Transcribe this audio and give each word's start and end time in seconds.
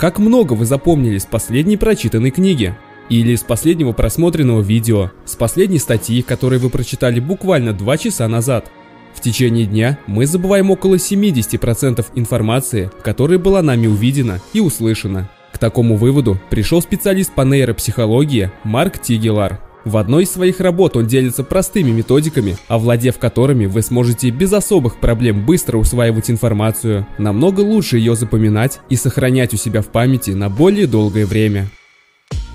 Как 0.00 0.18
много 0.18 0.54
вы 0.54 0.64
запомнили 0.64 1.18
с 1.18 1.26
последней 1.26 1.76
прочитанной 1.76 2.30
книги? 2.30 2.74
Или 3.10 3.36
с 3.36 3.42
последнего 3.42 3.92
просмотренного 3.92 4.62
видео, 4.62 5.10
с 5.26 5.36
последней 5.36 5.78
статьи, 5.78 6.22
которую 6.22 6.58
вы 6.58 6.70
прочитали 6.70 7.20
буквально 7.20 7.74
2 7.74 7.98
часа 7.98 8.26
назад? 8.26 8.70
В 9.12 9.20
течение 9.20 9.66
дня 9.66 9.98
мы 10.06 10.24
забываем 10.24 10.70
около 10.70 10.94
70% 10.94 12.06
информации, 12.14 12.90
которая 13.02 13.38
была 13.38 13.60
нами 13.60 13.88
увидена 13.88 14.40
и 14.54 14.60
услышана. 14.60 15.28
К 15.52 15.58
такому 15.58 15.96
выводу 15.96 16.40
пришел 16.48 16.80
специалист 16.80 17.30
по 17.34 17.42
нейропсихологии 17.42 18.50
Марк 18.64 19.02
Тигелар. 19.02 19.60
В 19.84 19.96
одной 19.96 20.24
из 20.24 20.30
своих 20.30 20.60
работ 20.60 20.96
он 20.96 21.06
делится 21.06 21.42
простыми 21.42 21.90
методиками, 21.90 22.58
овладев 22.68 23.18
которыми 23.18 23.64
вы 23.66 23.80
сможете 23.82 24.30
без 24.30 24.52
особых 24.52 25.00
проблем 25.00 25.46
быстро 25.46 25.78
усваивать 25.78 26.30
информацию, 26.30 27.06
намного 27.16 27.60
лучше 27.60 27.96
ее 27.96 28.14
запоминать 28.14 28.80
и 28.90 28.96
сохранять 28.96 29.54
у 29.54 29.56
себя 29.56 29.80
в 29.80 29.86
памяти 29.86 30.32
на 30.32 30.50
более 30.50 30.86
долгое 30.86 31.24
время. 31.24 31.70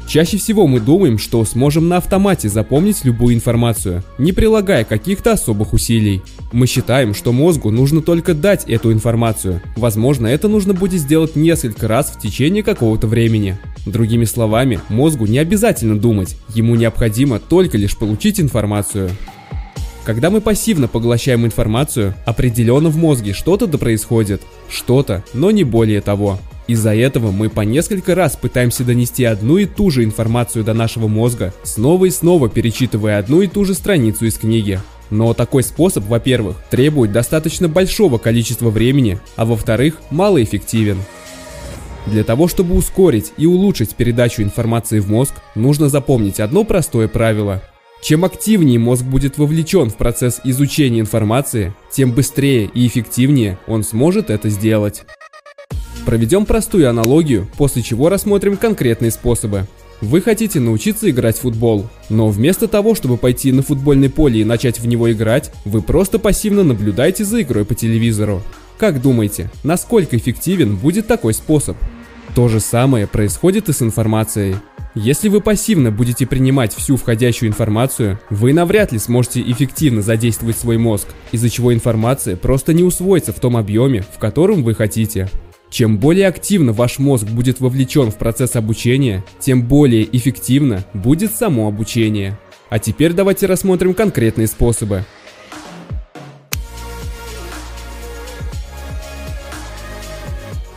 Чаще 0.07 0.37
всего 0.37 0.67
мы 0.67 0.79
думаем, 0.79 1.17
что 1.17 1.43
сможем 1.45 1.87
на 1.87 1.97
автомате 1.97 2.47
запомнить 2.47 3.03
любую 3.03 3.33
информацию, 3.33 4.03
не 4.19 4.33
прилагая 4.33 4.83
каких-то 4.83 5.31
особых 5.31 5.73
усилий. 5.73 6.21
Мы 6.51 6.67
считаем, 6.67 7.15
что 7.15 7.31
мозгу 7.31 7.71
нужно 7.71 8.01
только 8.01 8.35
дать 8.35 8.65
эту 8.65 8.93
информацию. 8.93 9.61
Возможно, 9.75 10.27
это 10.27 10.47
нужно 10.47 10.75
будет 10.75 11.01
сделать 11.01 11.35
несколько 11.35 11.87
раз 11.87 12.11
в 12.11 12.19
течение 12.19 12.61
какого-то 12.61 13.07
времени. 13.07 13.57
Другими 13.85 14.25
словами, 14.25 14.79
мозгу 14.89 15.27
не 15.27 15.37
обязательно 15.37 15.99
думать, 15.99 16.37
ему 16.53 16.75
необходимо 16.75 17.39
только 17.39 17.77
лишь 17.77 17.97
получить 17.97 18.39
информацию. 18.39 19.11
Когда 20.05 20.29
мы 20.29 20.41
пассивно 20.41 20.87
поглощаем 20.87 21.45
информацию, 21.45 22.13
определенно 22.25 22.89
в 22.89 22.97
мозге 22.97 23.33
что-то 23.33 23.65
да 23.67 23.77
происходит. 23.77 24.41
Что-то, 24.69 25.23
но 25.33 25.51
не 25.51 25.63
более 25.63 26.01
того. 26.01 26.39
Из-за 26.67 26.95
этого 26.95 27.31
мы 27.31 27.49
по 27.49 27.61
несколько 27.61 28.15
раз 28.15 28.35
пытаемся 28.35 28.83
донести 28.83 29.23
одну 29.23 29.57
и 29.57 29.65
ту 29.65 29.91
же 29.91 30.03
информацию 30.03 30.63
до 30.63 30.73
нашего 30.73 31.07
мозга, 31.07 31.53
снова 31.63 32.05
и 32.05 32.09
снова 32.09 32.49
перечитывая 32.49 33.19
одну 33.19 33.41
и 33.41 33.47
ту 33.47 33.65
же 33.65 33.75
страницу 33.75 34.25
из 34.25 34.37
книги. 34.37 34.79
Но 35.11 35.33
такой 35.35 35.61
способ, 35.61 36.05
во-первых, 36.05 36.57
требует 36.71 37.11
достаточно 37.11 37.67
большого 37.67 38.17
количества 38.17 38.71
времени, 38.71 39.19
а 39.35 39.45
во-вторых, 39.45 40.01
малоэффективен. 40.09 40.97
Для 42.07 42.23
того, 42.23 42.47
чтобы 42.47 42.75
ускорить 42.75 43.33
и 43.37 43.45
улучшить 43.45 43.95
передачу 43.95 44.43
информации 44.43 44.99
в 44.99 45.09
мозг, 45.09 45.33
нужно 45.55 45.89
запомнить 45.89 46.39
одно 46.39 46.63
простое 46.63 47.07
правило. 47.07 47.63
Чем 48.01 48.23
активнее 48.23 48.77
мозг 48.77 49.03
будет 49.03 49.39
вовлечен 49.39 49.89
в 49.89 49.95
процесс 49.95 50.39
изучения 50.43 50.99
информации, 50.99 51.73
тем 51.91 52.11
быстрее 52.11 52.69
и 52.71 52.85
эффективнее 52.85 53.57
он 53.65 53.83
сможет 53.83 54.29
это 54.29 54.49
сделать. 54.49 55.03
Проведем 56.05 56.45
простую 56.45 56.87
аналогию, 56.87 57.47
после 57.57 57.81
чего 57.81 58.09
рассмотрим 58.09 58.57
конкретные 58.57 59.09
способы. 59.09 59.65
Вы 60.01 60.21
хотите 60.21 60.59
научиться 60.59 61.09
играть 61.09 61.37
в 61.37 61.41
футбол, 61.41 61.87
но 62.09 62.27
вместо 62.27 62.67
того, 62.67 62.93
чтобы 62.93 63.17
пойти 63.17 63.51
на 63.51 63.63
футбольное 63.63 64.09
поле 64.09 64.41
и 64.41 64.45
начать 64.45 64.79
в 64.79 64.85
него 64.85 65.11
играть, 65.11 65.51
вы 65.63 65.81
просто 65.81 66.19
пассивно 66.19 66.63
наблюдаете 66.63 67.25
за 67.25 67.41
игрой 67.41 67.65
по 67.65 67.73
телевизору. 67.73 68.43
Как 68.77 69.01
думаете, 69.01 69.49
насколько 69.63 70.15
эффективен 70.15 70.75
будет 70.75 71.07
такой 71.07 71.33
способ? 71.33 71.77
То 72.33 72.47
же 72.47 72.59
самое 72.59 73.07
происходит 73.07 73.69
и 73.69 73.73
с 73.73 73.81
информацией. 73.81 74.55
Если 74.95 75.27
вы 75.27 75.41
пассивно 75.41 75.91
будете 75.91 76.25
принимать 76.25 76.73
всю 76.73 76.95
входящую 76.95 77.49
информацию, 77.49 78.17
вы 78.29 78.53
навряд 78.53 78.93
ли 78.93 78.99
сможете 78.99 79.41
эффективно 79.41 80.01
задействовать 80.01 80.57
свой 80.57 80.77
мозг, 80.77 81.07
из-за 81.33 81.49
чего 81.49 81.73
информация 81.73 82.37
просто 82.37 82.73
не 82.73 82.83
усвоится 82.83 83.33
в 83.33 83.39
том 83.41 83.57
объеме, 83.57 84.05
в 84.13 84.19
котором 84.19 84.63
вы 84.63 84.73
хотите. 84.73 85.29
Чем 85.69 85.97
более 85.97 86.27
активно 86.27 86.71
ваш 86.71 86.99
мозг 86.99 87.27
будет 87.27 87.59
вовлечен 87.59 88.09
в 88.09 88.15
процесс 88.15 88.55
обучения, 88.55 89.25
тем 89.39 89.63
более 89.63 90.07
эффективно 90.15 90.85
будет 90.93 91.35
само 91.35 91.67
обучение. 91.67 92.39
А 92.69 92.79
теперь 92.79 93.11
давайте 93.11 93.47
рассмотрим 93.47 93.93
конкретные 93.93 94.47
способы. 94.47 95.03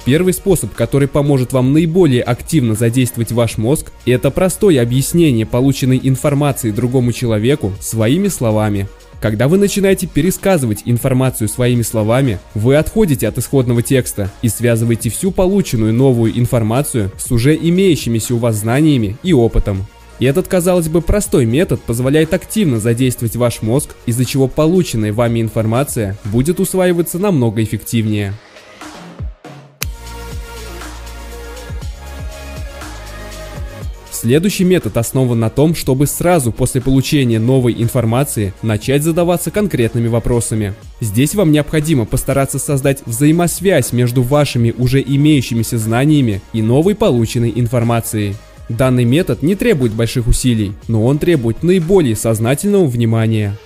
Первый 0.08 0.32
способ, 0.32 0.72
который 0.72 1.06
поможет 1.06 1.52
вам 1.52 1.74
наиболее 1.74 2.22
активно 2.22 2.74
задействовать 2.74 3.30
ваш 3.30 3.58
мозг, 3.58 3.92
это 4.06 4.30
простое 4.30 4.80
объяснение 4.80 5.44
полученной 5.44 6.00
информации 6.02 6.70
другому 6.70 7.12
человеку 7.12 7.74
своими 7.78 8.28
словами. 8.28 8.88
Когда 9.20 9.48
вы 9.48 9.58
начинаете 9.58 10.06
пересказывать 10.06 10.80
информацию 10.86 11.46
своими 11.46 11.82
словами, 11.82 12.38
вы 12.54 12.76
отходите 12.76 13.28
от 13.28 13.36
исходного 13.36 13.82
текста 13.82 14.32
и 14.40 14.48
связываете 14.48 15.10
всю 15.10 15.30
полученную 15.30 15.92
новую 15.92 16.38
информацию 16.38 17.12
с 17.18 17.30
уже 17.30 17.54
имеющимися 17.54 18.34
у 18.34 18.38
вас 18.38 18.56
знаниями 18.56 19.18
и 19.22 19.34
опытом. 19.34 19.84
И 20.20 20.24
этот, 20.24 20.48
казалось 20.48 20.88
бы, 20.88 21.02
простой 21.02 21.44
метод 21.44 21.82
позволяет 21.82 22.32
активно 22.32 22.80
задействовать 22.80 23.36
ваш 23.36 23.60
мозг, 23.60 23.90
из-за 24.06 24.24
чего 24.24 24.48
полученная 24.48 25.12
вами 25.12 25.42
информация 25.42 26.16
будет 26.24 26.60
усваиваться 26.60 27.18
намного 27.18 27.62
эффективнее. 27.62 28.32
Следующий 34.20 34.64
метод 34.64 34.96
основан 34.96 35.38
на 35.38 35.48
том, 35.48 35.76
чтобы 35.76 36.08
сразу 36.08 36.50
после 36.50 36.80
получения 36.80 37.38
новой 37.38 37.72
информации 37.80 38.52
начать 38.62 39.04
задаваться 39.04 39.52
конкретными 39.52 40.08
вопросами. 40.08 40.74
Здесь 41.00 41.36
вам 41.36 41.52
необходимо 41.52 42.04
постараться 42.04 42.58
создать 42.58 42.98
взаимосвязь 43.06 43.92
между 43.92 44.22
вашими 44.22 44.74
уже 44.76 45.00
имеющимися 45.00 45.78
знаниями 45.78 46.40
и 46.52 46.62
новой 46.62 46.96
полученной 46.96 47.52
информацией. 47.54 48.34
Данный 48.68 49.04
метод 49.04 49.44
не 49.44 49.54
требует 49.54 49.92
больших 49.92 50.26
усилий, 50.26 50.72
но 50.88 51.06
он 51.06 51.18
требует 51.18 51.62
наиболее 51.62 52.16
сознательного 52.16 52.86
внимания. 52.86 53.56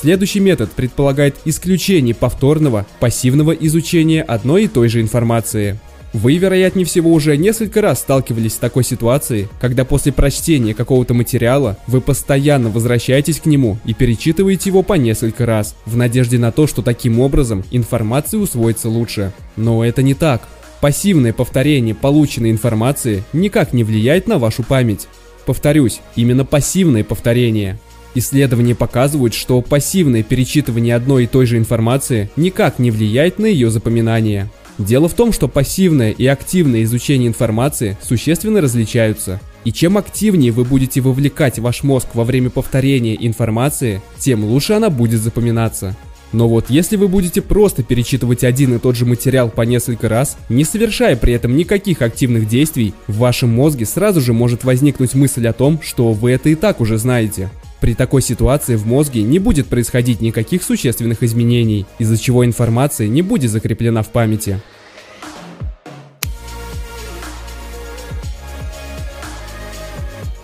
Следующий 0.00 0.38
метод 0.38 0.70
предполагает 0.70 1.34
исключение 1.44 2.14
повторного 2.14 2.86
пассивного 3.00 3.50
изучения 3.50 4.22
одной 4.22 4.64
и 4.64 4.68
той 4.68 4.88
же 4.88 5.00
информации. 5.00 5.76
Вы, 6.12 6.36
вероятнее 6.36 6.86
всего, 6.86 7.12
уже 7.12 7.36
несколько 7.36 7.80
раз 7.80 7.98
сталкивались 7.98 8.52
с 8.52 8.58
такой 8.58 8.84
ситуацией, 8.84 9.48
когда 9.60 9.84
после 9.84 10.12
прочтения 10.12 10.72
какого-то 10.72 11.14
материала 11.14 11.76
вы 11.88 12.00
постоянно 12.00 12.70
возвращаетесь 12.70 13.40
к 13.40 13.46
нему 13.46 13.76
и 13.84 13.92
перечитываете 13.92 14.70
его 14.70 14.84
по 14.84 14.94
несколько 14.94 15.46
раз, 15.46 15.74
в 15.84 15.96
надежде 15.96 16.38
на 16.38 16.52
то, 16.52 16.68
что 16.68 16.80
таким 16.80 17.18
образом 17.18 17.64
информация 17.72 18.38
усвоится 18.38 18.88
лучше. 18.88 19.32
Но 19.56 19.84
это 19.84 20.04
не 20.04 20.14
так. 20.14 20.46
Пассивное 20.80 21.32
повторение 21.32 21.96
полученной 21.96 22.52
информации 22.52 23.24
никак 23.32 23.72
не 23.72 23.82
влияет 23.82 24.28
на 24.28 24.38
вашу 24.38 24.62
память. 24.62 25.08
Повторюсь, 25.44 26.00
именно 26.14 26.44
пассивное 26.44 27.02
повторение. 27.02 27.80
Исследования 28.18 28.74
показывают, 28.74 29.32
что 29.32 29.60
пассивное 29.60 30.22
перечитывание 30.22 30.96
одной 30.96 31.24
и 31.24 31.26
той 31.28 31.46
же 31.46 31.56
информации 31.56 32.30
никак 32.36 32.78
не 32.78 32.90
влияет 32.90 33.38
на 33.38 33.46
ее 33.46 33.70
запоминание. 33.70 34.50
Дело 34.76 35.08
в 35.08 35.14
том, 35.14 35.32
что 35.32 35.46
пассивное 35.46 36.10
и 36.10 36.26
активное 36.26 36.82
изучение 36.82 37.28
информации 37.28 37.96
существенно 38.02 38.60
различаются. 38.60 39.40
И 39.64 39.72
чем 39.72 39.98
активнее 39.98 40.50
вы 40.50 40.64
будете 40.64 41.00
вовлекать 41.00 41.58
ваш 41.58 41.82
мозг 41.82 42.08
во 42.14 42.24
время 42.24 42.50
повторения 42.50 43.16
информации, 43.26 44.00
тем 44.18 44.44
лучше 44.44 44.72
она 44.72 44.90
будет 44.90 45.20
запоминаться. 45.20 45.96
Но 46.32 46.48
вот 46.48 46.66
если 46.68 46.96
вы 46.96 47.08
будете 47.08 47.40
просто 47.40 47.82
перечитывать 47.82 48.44
один 48.44 48.74
и 48.74 48.78
тот 48.78 48.96
же 48.96 49.06
материал 49.06 49.48
по 49.48 49.62
несколько 49.62 50.08
раз, 50.08 50.36
не 50.48 50.64
совершая 50.64 51.16
при 51.16 51.32
этом 51.32 51.56
никаких 51.56 52.02
активных 52.02 52.48
действий, 52.48 52.94
в 53.06 53.18
вашем 53.18 53.50
мозге 53.50 53.86
сразу 53.86 54.20
же 54.20 54.32
может 54.32 54.64
возникнуть 54.64 55.14
мысль 55.14 55.46
о 55.46 55.52
том, 55.52 55.80
что 55.82 56.12
вы 56.12 56.32
это 56.32 56.48
и 56.50 56.54
так 56.54 56.80
уже 56.80 56.98
знаете. 56.98 57.48
При 57.80 57.94
такой 57.94 58.22
ситуации 58.22 58.74
в 58.74 58.86
мозге 58.86 59.22
не 59.22 59.38
будет 59.38 59.68
происходить 59.68 60.20
никаких 60.20 60.62
существенных 60.62 61.22
изменений, 61.22 61.86
из-за 61.98 62.18
чего 62.18 62.44
информация 62.44 63.08
не 63.08 63.22
будет 63.22 63.50
закреплена 63.50 64.02
в 64.02 64.08
памяти. 64.08 64.60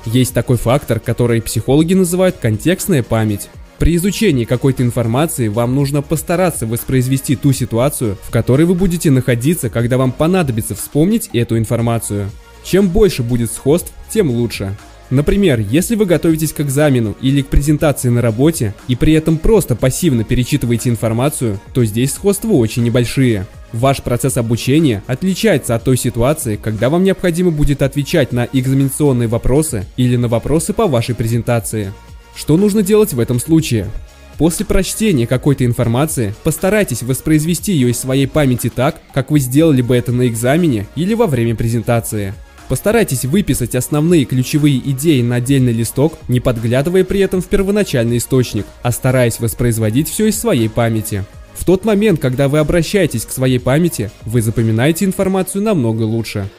Есть 0.07 0.33
такой 0.33 0.59
фактор, 0.59 1.01
который 1.01 1.43
психологи 1.43 1.95
называют 1.95 2.37
контекстная 2.41 3.03
память. 3.03 3.49
При 3.79 3.97
изучении 3.97 4.45
какой-то 4.45 4.85
информации 4.85 5.49
вам 5.49 5.75
нужно 5.75 6.03
постараться 6.03 6.67
воспроизвести 6.67 7.35
ту 7.35 7.53
ситуацию, 7.53 8.17
в 8.23 8.31
которой 8.31 8.65
вы 8.65 8.75
будете 8.75 9.11
находиться, 9.11 9.71
когда 9.71 9.99
вам 9.99 10.13
понадобится 10.13 10.77
вспомнить 10.77 11.31
эту 11.33 11.59
информацию. 11.59 12.31
Чем 12.63 12.89
больше 12.89 13.25
будет 13.25 13.51
сходств, 13.51 13.93
тем 14.09 14.31
лучше. 14.31 14.77
Например, 15.11 15.61
если 15.61 15.97
вы 15.97 16.07
готовитесь 16.07 16.53
к 16.53 16.61
экзамену 16.61 17.15
или 17.21 17.43
к 17.43 17.49
презентации 17.49 18.09
на 18.09 18.23
работе 18.23 18.75
и 18.89 18.97
при 18.97 19.13
этом 19.13 19.39
просто 19.39 19.77
пассивно 19.77 20.25
перечитываете 20.25 20.89
информацию, 20.91 21.61
то 21.73 21.85
здесь 21.85 22.13
сходства 22.13 22.53
очень 22.53 22.85
небольшие. 22.85 23.47
Ваш 23.73 24.03
процесс 24.03 24.37
обучения 24.37 25.03
отличается 25.07 25.75
от 25.75 25.85
той 25.85 25.97
ситуации, 25.97 26.57
когда 26.57 26.89
вам 26.89 27.05
необходимо 27.05 27.51
будет 27.51 27.83
отвечать 27.83 28.33
на 28.33 28.49
экзаменационные 28.53 29.29
вопросы 29.29 29.85
или 29.97 30.17
на 30.17 30.29
вопросы 30.29 30.73
по 30.73 30.87
вашей 30.87 31.15
презентации. 31.15 31.93
Что 32.35 32.57
нужно 32.57 32.83
делать 32.83 33.13
в 33.13 33.21
этом 33.21 33.41
случае? 33.41 33.91
После 34.39 34.67
прочтения 34.67 35.27
какой-то 35.27 35.65
информации 35.65 36.35
постарайтесь 36.43 37.03
воспроизвести 37.03 37.73
ее 37.73 37.91
из 37.91 37.99
своей 37.99 38.27
памяти 38.27 38.71
так, 38.75 39.01
как 39.13 39.31
вы 39.31 39.39
сделали 39.39 39.83
бы 39.83 39.97
это 39.97 40.13
на 40.13 40.27
экзамене 40.27 40.87
или 40.97 41.15
во 41.15 41.27
время 41.27 41.55
презентации. 41.55 42.35
Постарайтесь 42.75 43.25
выписать 43.25 43.77
основные 43.77 44.25
ключевые 44.25 44.79
идеи 44.91 45.23
на 45.23 45.37
отдельный 45.37 45.73
листок, 45.73 46.19
не 46.27 46.41
подглядывая 46.41 47.05
при 47.05 47.21
этом 47.21 47.41
в 47.41 47.47
первоначальный 47.47 48.17
источник, 48.17 48.67
а 48.83 48.91
стараясь 48.91 49.39
воспроизводить 49.39 50.09
все 50.09 50.27
из 50.27 50.41
своей 50.41 50.69
памяти. 50.69 51.25
В 51.55 51.65
тот 51.65 51.85
момент, 51.85 52.19
когда 52.19 52.49
вы 52.49 52.59
обращаетесь 52.59 53.27
к 53.27 53.31
своей 53.31 53.61
памяти, 53.61 54.11
вы 54.23 54.43
запоминаете 54.43 55.05
информацию 55.05 55.63
намного 55.63 56.03
лучше. 56.03 56.51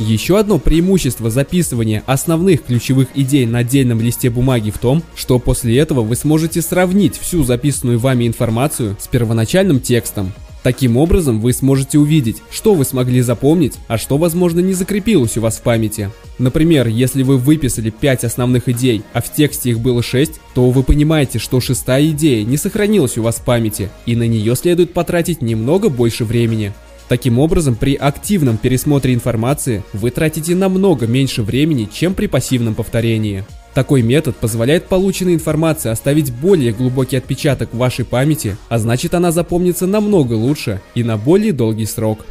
Еще 0.00 0.38
одно 0.38 0.58
преимущество 0.58 1.28
записывания 1.28 2.02
основных 2.06 2.64
ключевых 2.64 3.08
идей 3.14 3.44
на 3.44 3.58
отдельном 3.58 4.00
листе 4.00 4.30
бумаги 4.30 4.70
в 4.70 4.78
том, 4.78 5.02
что 5.14 5.38
после 5.38 5.76
этого 5.76 6.00
вы 6.00 6.16
сможете 6.16 6.62
сравнить 6.62 7.18
всю 7.18 7.44
записанную 7.44 7.98
вами 7.98 8.26
информацию 8.26 8.96
с 8.98 9.06
первоначальным 9.08 9.78
текстом. 9.78 10.32
Таким 10.62 10.96
образом, 10.96 11.40
вы 11.40 11.52
сможете 11.52 11.98
увидеть, 11.98 12.38
что 12.50 12.74
вы 12.74 12.86
смогли 12.86 13.20
запомнить, 13.20 13.74
а 13.88 13.98
что, 13.98 14.16
возможно, 14.16 14.60
не 14.60 14.72
закрепилось 14.72 15.36
у 15.36 15.42
вас 15.42 15.58
в 15.58 15.62
памяти. 15.62 16.10
Например, 16.38 16.86
если 16.88 17.22
вы 17.22 17.36
выписали 17.36 17.90
5 17.90 18.24
основных 18.24 18.70
идей, 18.70 19.02
а 19.12 19.20
в 19.20 19.30
тексте 19.32 19.70
их 19.70 19.80
было 19.80 20.02
6, 20.02 20.40
то 20.54 20.70
вы 20.70 20.82
понимаете, 20.82 21.38
что 21.38 21.60
шестая 21.60 22.06
идея 22.08 22.44
не 22.44 22.56
сохранилась 22.56 23.18
у 23.18 23.22
вас 23.22 23.36
в 23.36 23.44
памяти, 23.44 23.90
и 24.06 24.16
на 24.16 24.26
нее 24.26 24.56
следует 24.56 24.94
потратить 24.94 25.42
немного 25.42 25.90
больше 25.90 26.24
времени. 26.24 26.72
Таким 27.10 27.40
образом, 27.40 27.74
при 27.74 27.96
активном 27.96 28.56
пересмотре 28.56 29.14
информации 29.14 29.82
вы 29.92 30.12
тратите 30.12 30.54
намного 30.54 31.08
меньше 31.08 31.42
времени, 31.42 31.88
чем 31.92 32.14
при 32.14 32.28
пассивном 32.28 32.76
повторении. 32.76 33.44
Такой 33.74 34.02
метод 34.02 34.36
позволяет 34.36 34.86
полученной 34.86 35.34
информации 35.34 35.90
оставить 35.90 36.32
более 36.32 36.72
глубокий 36.72 37.16
отпечаток 37.16 37.70
в 37.72 37.78
вашей 37.78 38.04
памяти, 38.04 38.56
а 38.68 38.78
значит 38.78 39.12
она 39.12 39.32
запомнится 39.32 39.88
намного 39.88 40.34
лучше 40.34 40.80
и 40.94 41.02
на 41.02 41.16
более 41.16 41.52
долгий 41.52 41.86
срок. 41.86 42.24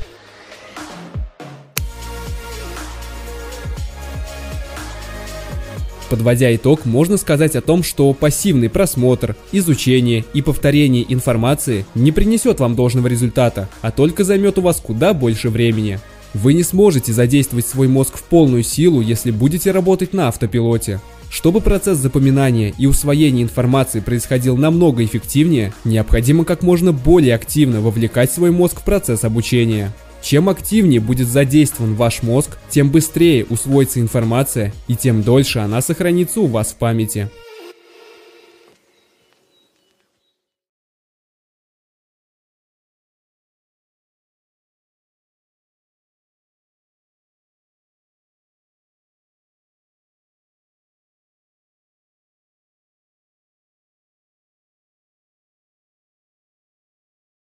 Подводя 6.09 6.53
итог, 6.55 6.85
можно 6.85 7.17
сказать 7.17 7.55
о 7.55 7.61
том, 7.61 7.83
что 7.83 8.11
пассивный 8.13 8.69
просмотр, 8.69 9.35
изучение 9.51 10.25
и 10.33 10.41
повторение 10.41 11.05
информации 11.13 11.85
не 11.93 12.11
принесет 12.11 12.59
вам 12.59 12.75
должного 12.75 13.07
результата, 13.07 13.69
а 13.81 13.91
только 13.91 14.23
займет 14.23 14.57
у 14.57 14.61
вас 14.61 14.81
куда 14.81 15.13
больше 15.13 15.49
времени. 15.49 15.99
Вы 16.33 16.53
не 16.55 16.63
сможете 16.63 17.13
задействовать 17.13 17.67
свой 17.67 17.87
мозг 17.87 18.17
в 18.17 18.23
полную 18.23 18.63
силу, 18.63 19.01
если 19.01 19.29
будете 19.29 19.71
работать 19.71 20.13
на 20.13 20.27
автопилоте. 20.27 20.99
Чтобы 21.29 21.61
процесс 21.61 21.99
запоминания 21.99 22.73
и 22.77 22.87
усвоения 22.87 23.43
информации 23.43 23.99
происходил 23.99 24.57
намного 24.57 25.05
эффективнее, 25.05 25.73
необходимо 25.85 26.43
как 26.43 26.63
можно 26.63 26.91
более 26.91 27.35
активно 27.35 27.81
вовлекать 27.81 28.31
свой 28.31 28.49
мозг 28.49 28.81
в 28.81 28.83
процесс 28.83 29.23
обучения. 29.23 29.93
Чем 30.21 30.49
активнее 30.49 30.99
будет 30.99 31.27
задействован 31.27 31.95
ваш 31.95 32.23
мозг, 32.23 32.57
тем 32.69 32.91
быстрее 32.91 33.45
усвоится 33.45 33.99
информация 33.99 34.73
и 34.87 34.95
тем 34.95 35.23
дольше 35.23 35.59
она 35.59 35.81
сохранится 35.81 36.41
у 36.41 36.47
вас 36.47 36.71
в 36.71 36.75
памяти. 36.75 37.29